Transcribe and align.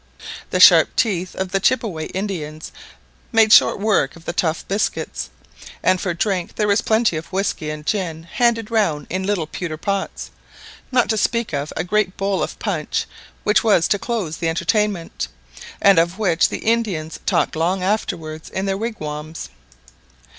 The 0.49 0.59
sharp 0.59 0.95
teeth 0.95 1.35
of 1.35 1.51
the 1.51 1.59
Chippeway 1.59 2.07
Indians 2.07 2.71
made 3.31 3.53
short 3.53 3.79
work 3.79 4.15
of 4.15 4.25
the 4.25 4.33
tough 4.33 4.67
biscuits; 4.67 5.29
and 5.83 6.01
for 6.01 6.15
drink 6.15 6.55
there 6.55 6.67
was 6.69 6.81
plenty 6.81 7.17
of 7.17 7.27
whisky 7.31 7.69
and 7.69 7.85
gin 7.85 8.23
handed 8.23 8.71
round 8.71 9.05
in 9.11 9.21
little 9.27 9.45
pewter 9.45 9.77
pots, 9.77 10.31
not 10.91 11.07
to 11.09 11.19
speak 11.19 11.53
of 11.53 11.71
a 11.77 11.83
great 11.83 12.17
bowl 12.17 12.41
of 12.41 12.57
punch 12.57 13.05
which 13.43 13.63
was 13.63 13.87
to 13.89 13.99
close 13.99 14.37
the 14.37 14.49
entertainment, 14.49 15.27
and 15.79 15.99
of 15.99 16.17
which 16.17 16.49
the 16.49 16.65
Indians 16.65 17.19
talked 17.27 17.55
long 17.55 17.83
afterwards 17.83 18.49
in 18.49 18.65
their 18.65 18.77
wigwams. 18.77 19.49